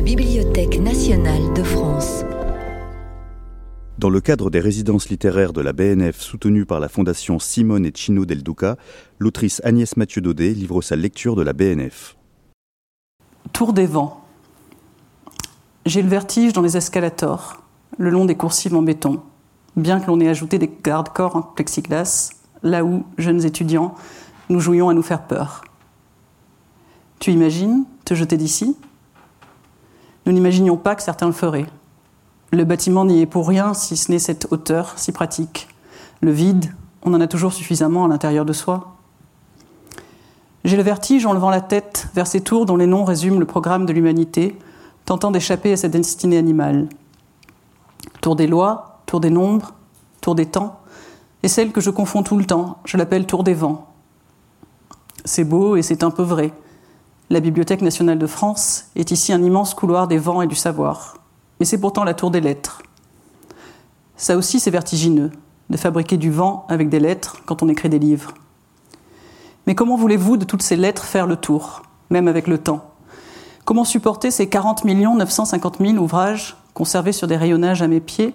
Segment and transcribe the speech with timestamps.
[0.00, 2.24] la Bibliothèque nationale de France.
[3.98, 7.92] Dans le cadre des résidences littéraires de la BNF soutenues par la Fondation Simone et
[7.94, 8.76] Chino del Duca,
[9.18, 12.16] l'autrice Agnès Mathieu Daudet livre sa lecture de la BNF.
[13.52, 14.24] Tour des vents.
[15.84, 17.62] J'ai le vertige dans les escalators,
[17.98, 19.20] le long des coursives en béton,
[19.76, 22.30] bien que l'on ait ajouté des garde-corps en plexiglas,
[22.62, 23.94] là où, jeunes étudiants,
[24.48, 25.62] nous jouions à nous faire peur.
[27.18, 28.78] Tu imagines te jeter d'ici?
[30.30, 31.66] Nous n'imaginions pas que certains le feraient.
[32.52, 35.66] Le bâtiment n'y est pour rien si ce n'est cette hauteur si pratique.
[36.20, 36.72] Le vide,
[37.02, 38.94] on en a toujours suffisamment à l'intérieur de soi.
[40.62, 43.44] J'ai le vertige en levant la tête vers ces tours dont les noms résument le
[43.44, 44.56] programme de l'humanité,
[45.04, 46.88] tentant d'échapper à cette destinée animale.
[48.20, 49.74] Tour des lois, tour des nombres,
[50.20, 50.78] tour des temps,
[51.42, 53.88] et celle que je confonds tout le temps, je l'appelle tour des vents.
[55.24, 56.52] C'est beau et c'est un peu vrai.
[57.30, 61.14] La Bibliothèque nationale de France est ici un immense couloir des vents et du savoir
[61.60, 62.82] mais c'est pourtant la tour des lettres.
[64.16, 65.30] Ça aussi, c'est vertigineux,
[65.68, 68.32] de fabriquer du vent avec des lettres quand on écrit des livres.
[69.66, 72.90] Mais comment voulez-vous de toutes ces lettres faire le tour, même avec le temps?
[73.66, 78.34] Comment supporter ces 40 950 000 ouvrages conservés sur des rayonnages à mes pieds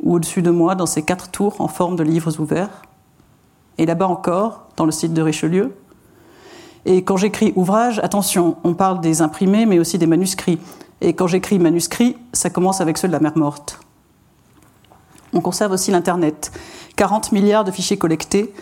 [0.00, 2.82] ou au-dessus de moi dans ces quatre tours en forme de livres ouverts?
[3.76, 5.76] Et là-bas encore, dans le site de Richelieu
[6.86, 10.58] Et quand j'écris ouvrage, attention, on parle des imprimés mais aussi des manuscrits.
[11.00, 13.80] Et quand j'écris manuscrit, ça commence avec ceux de la mer morte.
[15.32, 16.52] On conserve aussi l'Internet.
[16.96, 18.52] 40 milliards de fichiers collectés.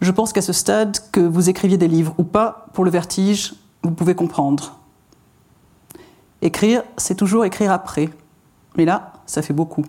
[0.00, 3.54] Je pense qu'à ce stade, que vous écriviez des livres ou pas, pour le vertige,
[3.82, 4.78] vous pouvez comprendre.
[6.42, 8.08] Écrire, c'est toujours écrire après.
[8.76, 9.84] Mais là, ça fait beaucoup.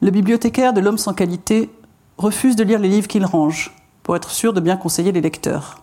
[0.00, 1.70] Le bibliothécaire de l'homme sans qualité
[2.18, 3.74] refuse de lire les livres qu'il range
[4.08, 5.82] pour être sûr de bien conseiller les lecteurs.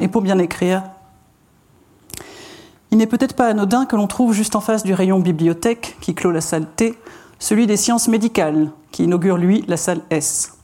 [0.00, 0.82] Et pour bien écrire,
[2.90, 6.16] il n'est peut-être pas anodin que l'on trouve juste en face du rayon bibliothèque qui
[6.16, 6.98] clôt la salle T,
[7.38, 10.58] celui des sciences médicales, qui inaugure lui la salle S.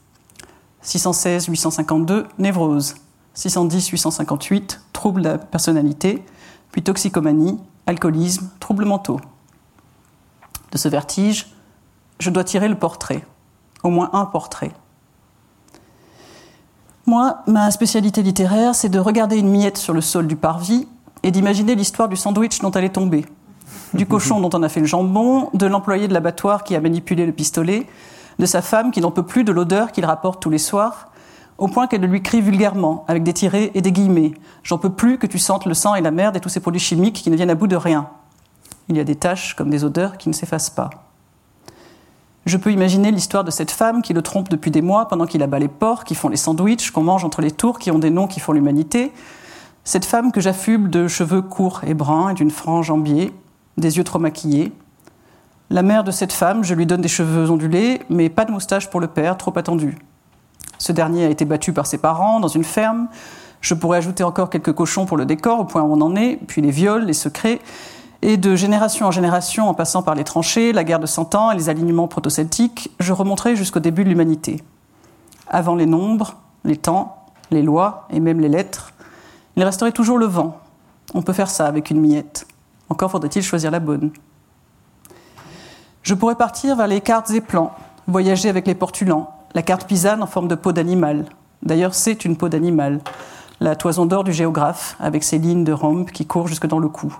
[0.82, 2.96] 616-852, névrose.
[3.36, 6.24] 610-858, trouble de la personnalité,
[6.72, 9.20] puis toxicomanie, alcoolisme, troubles mentaux.
[10.72, 11.46] De ce vertige,
[12.18, 13.24] je dois tirer le portrait,
[13.84, 14.72] au moins un portrait.
[17.08, 20.88] Moi, ma spécialité littéraire, c'est de regarder une miette sur le sol du parvis
[21.22, 23.24] et d'imaginer l'histoire du sandwich dont elle est tombée,
[23.94, 27.24] du cochon dont on a fait le jambon, de l'employé de l'abattoir qui a manipulé
[27.24, 27.86] le pistolet,
[28.40, 31.12] de sa femme qui n'en peut plus de l'odeur qu'il rapporte tous les soirs,
[31.58, 34.32] au point qu'elle lui crie vulgairement, avec des tirets et des guillemets
[34.64, 36.80] J'en peux plus que tu sentes le sang et la merde et tous ces produits
[36.80, 38.08] chimiques qui ne viennent à bout de rien.
[38.88, 41.05] Il y a des taches comme des odeurs qui ne s'effacent pas.
[42.46, 45.42] Je peux imaginer l'histoire de cette femme qui le trompe depuis des mois pendant qu'il
[45.42, 48.10] abat les porcs, qui font les sandwichs qu'on mange entre les tours, qui ont des
[48.10, 49.12] noms qui font l'humanité,
[49.82, 53.32] cette femme que j'affuble de cheveux courts et bruns et d'une frange en biais,
[53.76, 54.72] des yeux trop maquillés.
[55.70, 58.88] La mère de cette femme, je lui donne des cheveux ondulés, mais pas de moustache
[58.90, 59.98] pour le père, trop attendu.
[60.78, 63.08] Ce dernier a été battu par ses parents dans une ferme.
[63.60, 66.38] Je pourrais ajouter encore quelques cochons pour le décor, au point où on en est,
[66.46, 67.60] puis les viols, les secrets.
[68.28, 71.52] Et de génération en génération, en passant par les tranchées, la guerre de Cent Ans
[71.52, 74.64] et les alignements proto-celtiques, je remonterai jusqu'au début de l'humanité.
[75.46, 76.34] Avant les nombres,
[76.64, 78.92] les temps, les lois et même les lettres,
[79.54, 80.58] il resterait toujours le vent.
[81.14, 82.48] On peut faire ça avec une miette.
[82.88, 84.10] Encore faudrait-il choisir la bonne.
[86.02, 87.74] Je pourrais partir vers les cartes et plans,
[88.08, 91.26] voyager avec les portulans, la carte pisane en forme de peau d'animal.
[91.62, 93.02] D'ailleurs, c'est une peau d'animal.
[93.60, 96.88] La toison d'or du géographe, avec ses lignes de rhombe qui courent jusque dans le
[96.88, 97.16] cou.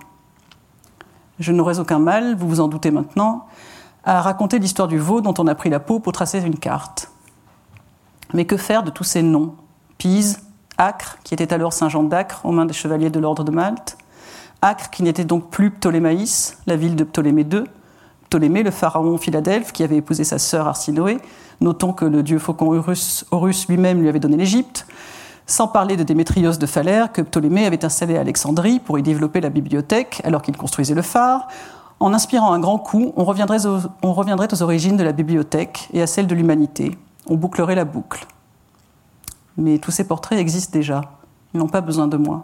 [1.39, 3.45] Je n'aurais aucun mal, vous vous en doutez maintenant,
[4.03, 7.11] à raconter l'histoire du veau dont on a pris la peau pour tracer une carte.
[8.33, 9.55] Mais que faire de tous ces noms?
[9.97, 10.41] Pise,
[10.77, 13.97] Acre, qui était alors Saint-Jean d'Acre, aux mains des chevaliers de l'ordre de Malte.
[14.61, 17.63] Acre, qui n'était donc plus Ptolémaïs, la ville de Ptolémée II.
[18.29, 21.19] Ptolémée, le pharaon Philadelphe, qui avait épousé sa sœur Arsinoé.
[21.61, 24.85] Notons que le dieu faucon Horus, Horus lui-même lui avait donné l'Égypte.
[25.47, 29.41] Sans parler de Démétrios de Phalère, que Ptolémée avait installé à Alexandrie pour y développer
[29.41, 31.47] la bibliothèque, alors qu'il construisait le phare.
[31.99, 33.65] En inspirant un grand coup, on reviendrait,
[34.53, 36.95] aux origines de la bibliothèque et à celle de l'humanité.
[37.27, 38.27] On bouclerait la boucle
[39.57, 41.01] mais tous ces portraits existent déjà.
[41.53, 42.43] Ils n'ont pas besoin de moi.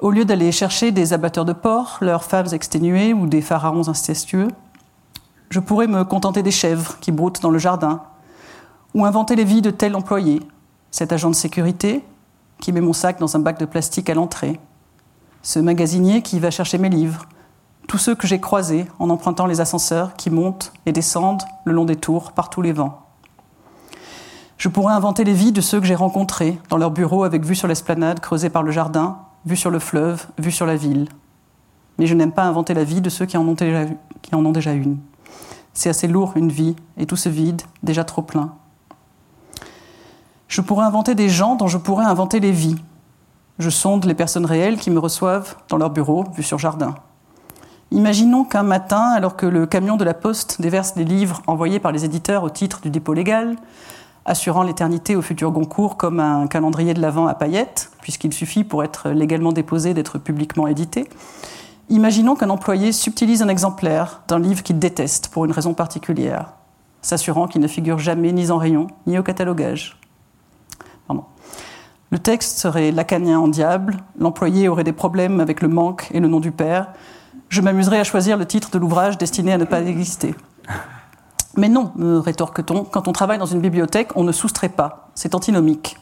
[0.00, 4.48] Au lieu d'aller chercher des abatteurs de porcs, leurs femmes exténuées ou des pharaons incestueux,
[5.50, 8.02] je pourrais me contenter des chèvres qui broutent dans le jardin,
[8.94, 10.40] ou inventer les vies de tel employé,
[10.90, 12.04] cet agent de sécurité
[12.60, 14.60] qui met mon sac dans un bac de plastique à l'entrée,
[15.42, 17.26] ce magasinier qui va chercher mes livres,
[17.88, 21.84] tous ceux que j'ai croisés en empruntant les ascenseurs qui montent et descendent le long
[21.84, 23.00] des tours par tous les vents.
[24.58, 27.54] Je pourrais inventer les vies de ceux que j'ai rencontrés dans leur bureau avec vue
[27.54, 31.08] sur l'esplanade creusée par le jardin, vue sur le fleuve, vue sur la ville.
[31.98, 33.54] Mais je n'aime pas inventer la vie de ceux qui en ont
[34.52, 34.98] déjà, une.
[35.72, 38.52] C'est assez lourd une vie, et tout ce vide, déjà trop plein.
[40.50, 42.74] Je pourrais inventer des gens dont je pourrais inventer les vies.
[43.60, 46.96] Je sonde les personnes réelles qui me reçoivent dans leur bureau, vue sur jardin.
[47.92, 51.92] Imaginons qu'un matin, alors que le camion de la poste déverse les livres envoyés par
[51.92, 53.54] les éditeurs au titre du dépôt légal,
[54.24, 58.82] assurant l'éternité au futur Goncourt comme un calendrier de l'Avent à paillettes, puisqu'il suffit pour
[58.82, 61.08] être légalement déposé d'être publiquement édité.
[61.90, 66.54] Imaginons qu'un employé subtilise un exemplaire d'un livre qu'il déteste pour une raison particulière,
[67.02, 69.99] s'assurant qu'il ne figure jamais ni en rayon ni au catalogage.
[72.12, 76.26] Le texte serait lacanien en diable, l'employé aurait des problèmes avec le manque et le
[76.26, 76.88] nom du père.
[77.48, 80.34] Je m'amuserais à choisir le titre de l'ouvrage destiné à ne pas exister.
[81.56, 85.10] Mais non, me rétorque-t-on, quand on travaille dans une bibliothèque, on ne soustrait pas.
[85.14, 85.98] C'est antinomique.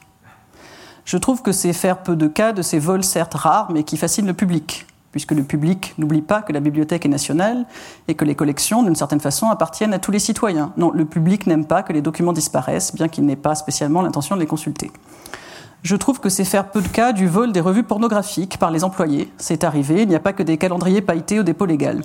[1.04, 3.98] Je trouve que c'est faire peu de cas de ces vols certes rares, mais qui
[3.98, 7.66] fascinent le public, puisque le public n'oublie pas que la bibliothèque est nationale
[8.08, 10.72] et que les collections, d'une certaine façon, appartiennent à tous les citoyens.
[10.78, 14.36] Non, le public n'aime pas que les documents disparaissent, bien qu'il n'ait pas spécialement l'intention
[14.36, 14.90] de les consulter.
[15.82, 18.82] Je trouve que c'est faire peu de cas du vol des revues pornographiques par les
[18.82, 19.32] employés.
[19.38, 22.02] C'est arrivé, il n'y a pas que des calendriers pailletés au dépôt légal.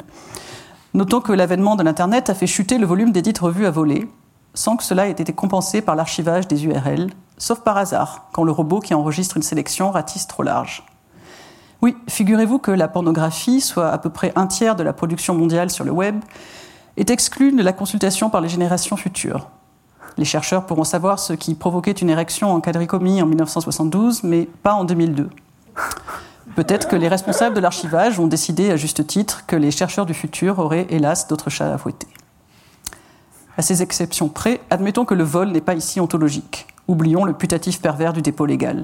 [0.94, 4.08] Notons que l'avènement de l'Internet a fait chuter le volume des dites revues à voler,
[4.54, 7.10] sans que cela ait été compensé par l'archivage des URL,
[7.40, 10.86] sauf par hasard, quand le robot qui enregistre une sélection ratisse trop large.
[11.82, 15.72] Oui, figurez-vous que la pornographie, soit à peu près un tiers de la production mondiale
[15.72, 16.24] sur le web,
[16.96, 19.50] est exclue de la consultation par les générations futures.
[20.18, 24.74] Les chercheurs pourront savoir ce qui provoquait une érection en quadricomie en 1972, mais pas
[24.74, 25.30] en 2002.
[26.56, 30.14] Peut-être que les responsables de l'archivage ont décidé à juste titre que les chercheurs du
[30.14, 32.08] futur auraient, hélas, d'autres chats à fouetter.
[33.58, 36.68] À ces exceptions près, admettons que le vol n'est pas ici ontologique.
[36.88, 38.84] Oublions le putatif pervers du dépôt légal.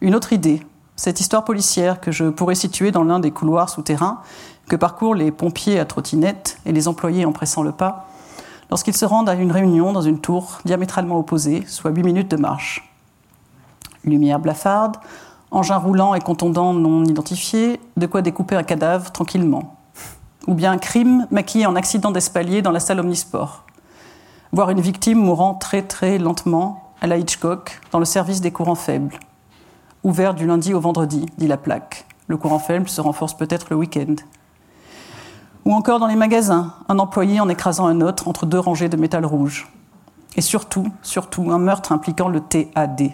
[0.00, 0.62] Une autre idée,
[0.96, 4.20] cette histoire policière que je pourrais situer dans l'un des couloirs souterrains
[4.68, 8.08] que parcourent les pompiers à trottinette et les employés en pressant le pas,
[8.72, 12.38] lorsqu'ils se rendent à une réunion dans une tour diamétralement opposée, soit huit minutes de
[12.38, 12.90] marche.
[14.02, 14.96] Lumière blafarde,
[15.50, 19.76] engin roulant et contondant non identifié, de quoi découper un cadavre tranquillement.
[20.46, 23.64] Ou bien un crime maquillé en accident d'espalier dans la salle omnisport.
[24.52, 28.74] Voir une victime mourant très très lentement, à la Hitchcock, dans le service des courants
[28.74, 29.20] faibles.
[30.02, 32.06] Ouvert du lundi au vendredi, dit la plaque.
[32.26, 34.14] Le courant faible se renforce peut-être le week-end.
[35.64, 38.96] Ou encore dans les magasins, un employé en écrasant un autre entre deux rangées de
[38.96, 39.68] métal rouge.
[40.36, 43.12] Et surtout, surtout, un meurtre impliquant le TAD,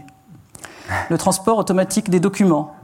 [1.10, 2.74] le transport automatique des documents,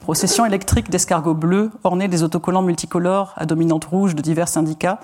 [0.00, 5.00] procession électrique d'escargots bleus ornés des autocollants multicolores à dominante rouge de divers syndicats,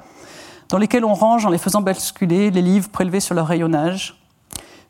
[0.69, 4.23] dans lesquels on range en les faisant basculer les livres prélevés sur leur rayonnage,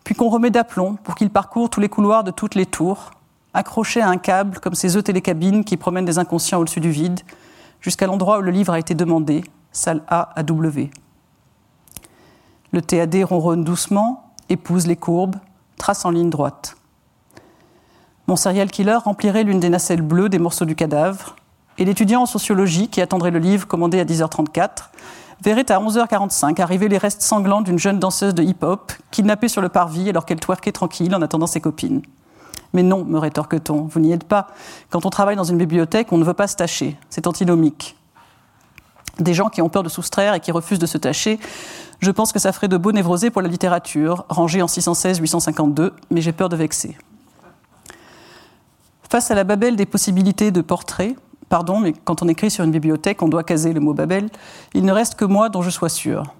[0.04, 3.12] puis qu'on remet d'aplomb pour qu'ils parcourent tous les couloirs de toutes les tours,
[3.54, 7.20] accrochés à un câble comme ces œufs télécabines qui promènent des inconscients au-dessus du vide,
[7.82, 10.90] jusqu'à l'endroit où le livre a été demandé, salle A à W.
[12.72, 15.36] Le TAD ronronne doucement, épouse les courbes,
[15.76, 16.76] trace en ligne droite.
[18.28, 21.36] Mon serial killer remplirait l'une des nacelles bleues des morceaux du cadavre,
[21.76, 24.90] et l'étudiant en sociologie qui attendrait le livre commandé à 10h34
[25.42, 29.68] verrait à 11h45 arriver les restes sanglants d'une jeune danseuse de hip-hop, kidnappée sur le
[29.68, 32.02] parvis alors qu'elle twerkait tranquille en attendant ses copines.
[32.72, 34.48] Mais non, me rétorque-t-on, vous n'y êtes pas.
[34.90, 36.96] Quand on travaille dans une bibliothèque, on ne veut pas se tâcher.
[37.10, 37.96] C'est antinomique.
[39.18, 41.38] Des gens qui ont peur de soustraire et qui refusent de se tâcher,
[42.00, 46.20] je pense que ça ferait de beaux névrosés pour la littérature, rangée en 616-852, mais
[46.20, 46.96] j'ai peur de vexer.
[49.08, 51.14] Face à la babelle des possibilités de portrait,
[51.50, 54.30] pardon, mais quand on écrit sur une bibliothèque, on doit caser le mot babel,
[54.72, 56.34] il ne reste que moi dont je sois sûr.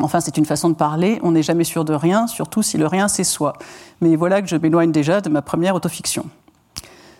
[0.00, 2.86] Enfin, c'est une façon de parler, on n'est jamais sûr de rien, surtout si le
[2.86, 3.54] rien c'est soi.
[4.00, 6.26] Mais voilà que je m'éloigne déjà de ma première autofiction.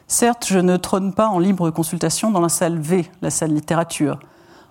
[0.06, 4.18] Certes, je ne trône pas en libre consultation dans la salle V, la salle littérature,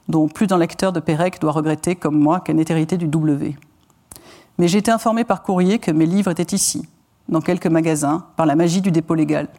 [0.08, 3.56] dont plus d'un lecteur de Pérec doit regretter, comme moi, qu'elle n'ait hérité du W.
[4.58, 6.88] Mais j'ai été informé par courrier que mes livres étaient ici,
[7.28, 9.50] dans quelques magasins par la magie du dépôt légal.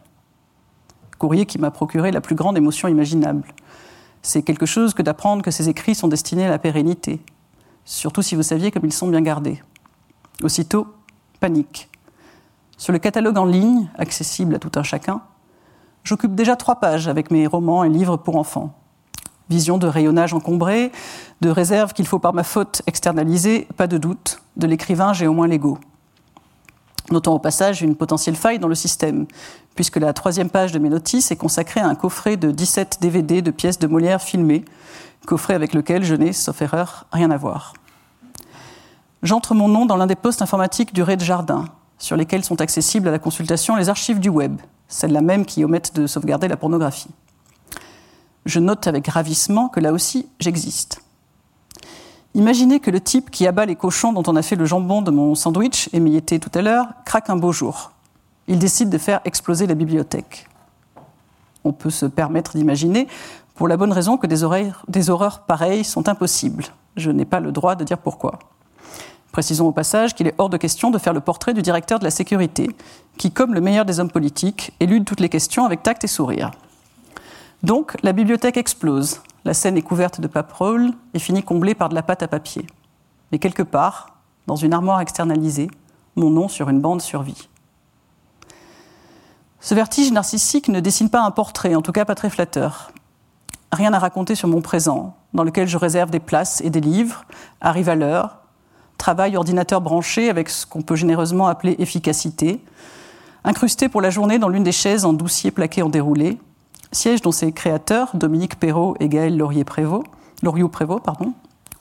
[1.19, 3.43] Courrier qui m'a procuré la plus grande émotion imaginable.
[4.21, 7.21] C'est quelque chose que d'apprendre que ces écrits sont destinés à la pérennité,
[7.85, 9.61] surtout si vous saviez comme ils sont bien gardés.
[10.43, 10.87] Aussitôt,
[11.39, 11.89] panique.
[12.77, 15.21] Sur le catalogue en ligne, accessible à tout un chacun,
[16.03, 18.73] j'occupe déjà trois pages avec mes romans et livres pour enfants.
[19.49, 20.91] Vision de rayonnage encombré,
[21.41, 25.33] de réserve qu'il faut par ma faute externaliser, pas de doute, de l'écrivain j'ai au
[25.33, 25.77] moins l'ego.
[27.11, 29.25] Notons au passage une potentielle faille dans le système,
[29.79, 33.41] puisque la troisième page de mes notices est consacrée à un coffret de 17 DVD
[33.41, 34.65] de pièces de Molière filmées,
[35.25, 37.71] coffret avec lequel je n'ai, sauf erreur, rien à voir.
[39.23, 41.63] J'entre mon nom dans l'un des postes informatiques du Rez-de-Jardin,
[41.97, 44.59] sur lesquels sont accessibles à la consultation les archives du web,
[44.89, 47.11] celles-là même qui omettent de sauvegarder la pornographie.
[48.45, 51.01] Je note avec ravissement que là aussi, j'existe.
[52.33, 55.11] Imaginez que le type qui abat les cochons dont on a fait le jambon de
[55.11, 57.93] mon sandwich, émietté tout à l'heure, craque un beau jour.
[58.49, 60.49] Il décide de faire exploser la bibliothèque.
[61.63, 63.07] On peut se permettre d'imaginer,
[63.53, 64.43] pour la bonne raison que des,
[65.09, 66.63] horreurs pareilles sont impossibles.
[66.95, 68.39] Je n'ai pas le droit de dire pourquoi.
[69.31, 72.05] Précisons au passage qu'il est hors de question de faire le portrait du directeur de
[72.05, 72.69] la sécurité,
[73.17, 76.51] qui, comme le meilleur des hommes politiques, élude toutes les questions avec tact et sourire.
[77.61, 79.21] Donc, la bibliothèque explose.
[79.43, 82.65] La scène est couverte de paperolles et finit comblée par de la pâte à papier.
[83.31, 85.69] Mais quelque part, dans une armoire externalisée,
[86.15, 87.48] mon nom sur une bande survit.
[89.69, 92.91] Ce vertige narcissique ne dessine pas un portrait, en tout cas pas très flatteur.
[93.71, 97.23] Rien à raconter sur mon présent, dans lequel je réserve des places et des livres,
[97.61, 98.39] arrive à l'heure,
[98.97, 102.63] travail ordinateur branché avec ce qu'on peut généreusement appeler efficacité,
[103.43, 106.39] incrusté pour la journée dans l'une des chaises en doucier plaqué en déroulé,
[106.91, 110.07] siège dont ses créateurs, Dominique Perrault et Gaël Laurier-Prévost,
[110.41, 111.33] Loriot-Prévost, pardon,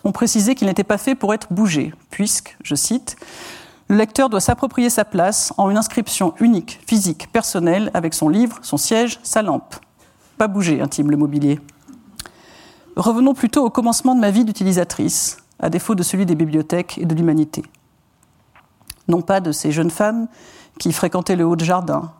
[0.04, 3.16] ont précisé qu'il n'était pas fait pour être bougé, puisque, je cite,
[3.88, 8.58] le lecteur doit s'approprier sa place en une inscription unique, physique, personnelle, avec son livre,
[8.60, 9.76] son siège, sa lampe.
[10.36, 11.58] Pas bouger, intime le mobilier.
[12.96, 17.06] Revenons plutôt au commencement de ma vie d'utilisatrice, à défaut de celui des bibliothèques et
[17.06, 17.62] de l'humanité.
[19.08, 20.28] Non pas de ces jeunes femmes
[20.78, 22.12] qui fréquentaient le haut de jardin,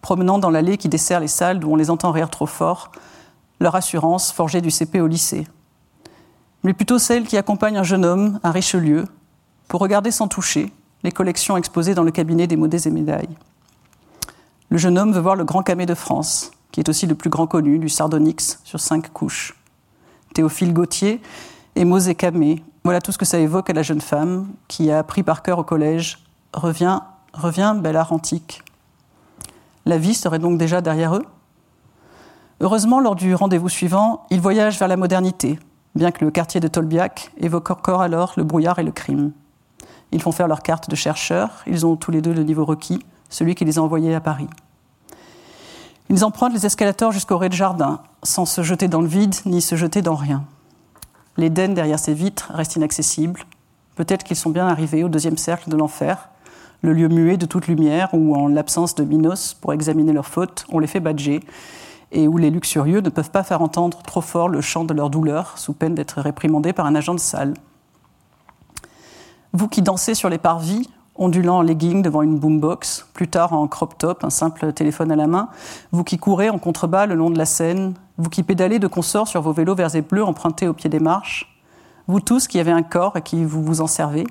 [0.00, 2.90] promenant dans l'allée qui dessert les salles d'où on les entend rire trop fort,
[3.60, 5.46] leur assurance forgée du CP au lycée,
[6.64, 9.04] mais plutôt celles qui accompagnent un jeune homme à Richelieu
[9.68, 10.72] pour regarder sans toucher
[11.04, 13.36] les collections exposées dans le cabinet des modets et médailles.
[14.70, 17.30] Le jeune homme veut voir le grand camé de France, qui est aussi le plus
[17.30, 19.54] grand connu, du Sardonyx sur cinq couches.
[20.34, 21.20] Théophile Gautier
[21.76, 24.98] et Mosé Camé, voilà tout ce que ça évoque à la jeune femme qui a
[24.98, 26.18] appris par cœur au collège
[26.54, 28.62] Reviens, reviens, bel art antique.
[29.86, 31.24] La vie serait donc déjà derrière eux?
[32.60, 35.58] Heureusement, lors du rendez-vous suivant, ils voyagent vers la modernité,
[35.94, 39.32] bien que le quartier de Tolbiac évoque encore alors le brouillard et le crime.
[40.12, 43.04] Ils font faire leur carte de chercheurs, ils ont tous les deux le niveau requis,
[43.30, 44.48] celui qui les a envoyés à Paris.
[46.10, 50.02] Ils empruntent les escalators jusqu'au rez-de-jardin, sans se jeter dans le vide ni se jeter
[50.02, 50.44] dans rien.
[51.38, 53.40] L'Éden derrière ces vitres reste inaccessible.
[53.94, 56.28] Peut-être qu'ils sont bien arrivés au deuxième cercle de l'enfer,
[56.82, 60.66] le lieu muet de toute lumière où, en l'absence de Minos pour examiner leurs fautes,
[60.70, 61.40] on les fait badger
[62.10, 65.08] et où les luxurieux ne peuvent pas faire entendre trop fort le chant de leur
[65.08, 67.54] douleur sous peine d'être réprimandés par un agent de salle.
[69.54, 73.68] Vous qui dansez sur les parvis, ondulant en legging devant une boombox, plus tard en
[73.68, 75.50] crop top, un simple téléphone à la main,
[75.90, 79.28] vous qui courez en contrebas le long de la Seine, vous qui pédalez de consort
[79.28, 81.60] sur vos vélos verts et bleus empruntés au pied des marches,
[82.06, 84.26] vous tous qui avez un corps et qui vous vous en servez,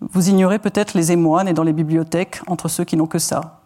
[0.00, 3.60] vous ignorez peut-être les émois nés dans les bibliothèques entre ceux qui n'ont que ça.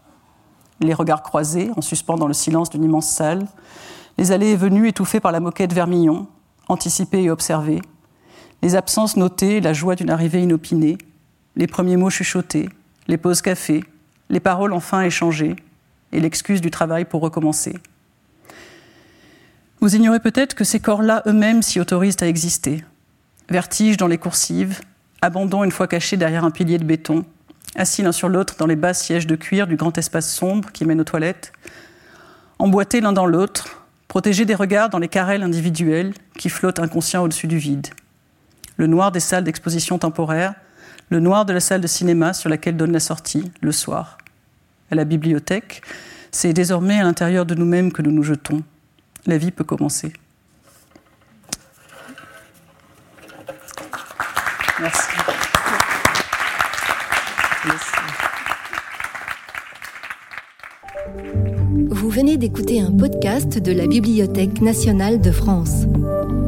[0.81, 3.47] Les regards croisés, en suspens dans le silence d'une immense salle,
[4.19, 6.27] les allées et venues étouffées par la moquette vermillon,
[6.69, 7.83] anticipées et observées,
[8.63, 10.99] les absences notées, la joie d'une arrivée inopinée,
[11.57, 12.69] les premiers mots chuchotés,
[13.09, 13.85] les pauses café,
[14.31, 15.57] les paroles enfin échangées,
[16.13, 17.75] et l'excuse du travail pour recommencer.
[19.81, 22.85] Vous ignorez peut-être que ces corps-là eux-mêmes s'y autorisent à exister.
[23.51, 24.81] Vertige dans les coursives,
[25.21, 27.25] abandon une fois caché derrière un pilier de béton,
[27.75, 30.85] assis l'un sur l'autre dans les bas sièges de cuir du grand espace sombre qui
[30.85, 31.53] mène aux toilettes,
[32.59, 37.47] emboîtés l'un dans l'autre, protégés des regards dans les carrels individuels qui flottent inconscients au-dessus
[37.47, 37.89] du vide.
[38.77, 40.55] Le noir des salles d'exposition temporaire,
[41.09, 44.19] le noir de la salle de cinéma sur laquelle donne la sortie, le soir.
[44.91, 45.83] À la bibliothèque,
[46.31, 48.63] c'est désormais à l'intérieur de nous-mêmes que nous nous jetons.
[49.27, 50.13] La vie peut commencer.
[54.81, 55.09] Merci.
[61.89, 65.87] Vous venez d'écouter un podcast de la Bibliothèque nationale de France.